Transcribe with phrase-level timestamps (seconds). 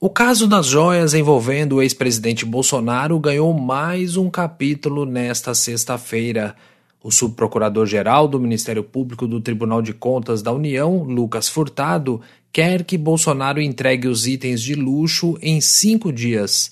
[0.00, 6.54] O caso das joias envolvendo o ex-presidente Bolsonaro ganhou mais um capítulo nesta sexta-feira.
[7.02, 12.20] O subprocurador-geral do Ministério Público do Tribunal de Contas da União, Lucas Furtado,
[12.52, 16.70] quer que Bolsonaro entregue os itens de luxo em cinco dias.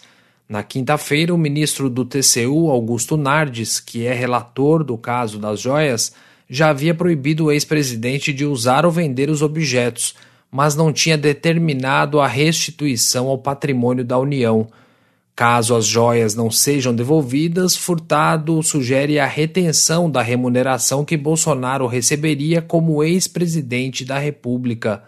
[0.49, 6.13] Na quinta-feira, o ministro do TCU, Augusto Nardes, que é relator do caso das joias,
[6.49, 10.15] já havia proibido o ex-presidente de usar ou vender os objetos
[10.51, 14.67] mas não tinha determinado a restituição ao patrimônio da União.
[15.35, 22.63] Caso as joias não sejam devolvidas, Furtado sugere a retenção da remuneração que Bolsonaro receberia
[22.63, 25.03] como ex-presidente da República.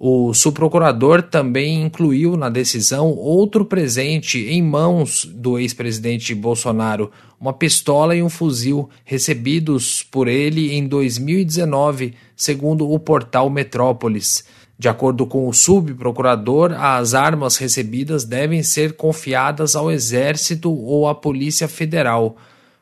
[0.00, 7.10] O subprocurador também incluiu na decisão outro presente em mãos do ex-presidente Bolsonaro,
[7.40, 14.44] uma pistola e um fuzil recebidos por ele em 2019, segundo o portal Metrópolis.
[14.78, 21.14] De acordo com o subprocurador, as armas recebidas devem ser confiadas ao Exército ou à
[21.16, 22.36] Polícia Federal.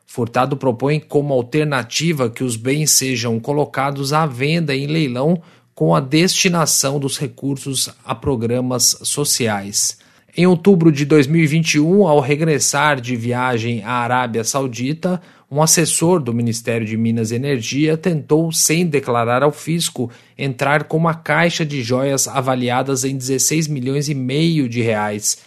[0.05, 5.41] Furtado propõe como alternativa que os bens sejam colocados à venda em leilão
[5.73, 9.97] com a destinação dos recursos a programas sociais.
[10.39, 16.85] Em outubro de 2021, ao regressar de viagem à Arábia Saudita, um assessor do Ministério
[16.85, 22.27] de Minas e Energia tentou, sem declarar ao fisco, entrar com uma caixa de joias
[22.27, 25.39] avaliadas em 16 milhões e meio de reais.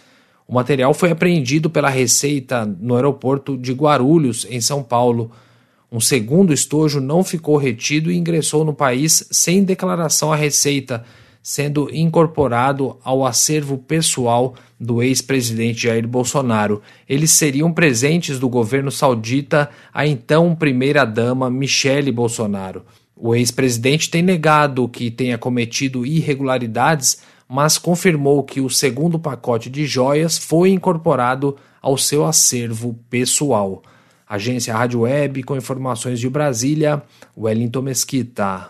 [0.45, 5.31] O material foi apreendido pela Receita no aeroporto de Guarulhos, em São Paulo.
[5.89, 11.05] Um segundo estojo não ficou retido e ingressou no país sem declaração à Receita
[11.41, 16.81] sendo incorporado ao acervo pessoal do ex-presidente Jair Bolsonaro.
[17.07, 22.83] Eles seriam presentes do governo saudita à então primeira-dama Michele Bolsonaro.
[23.15, 29.85] O ex-presidente tem negado que tenha cometido irregularidades, mas confirmou que o segundo pacote de
[29.85, 33.83] joias foi incorporado ao seu acervo pessoal.
[34.27, 37.03] Agência Rádio Web com informações de Brasília,
[37.37, 38.69] Wellington Mesquita.